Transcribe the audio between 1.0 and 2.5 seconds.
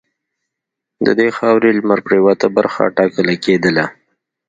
د دې خاورې لمرپرېواته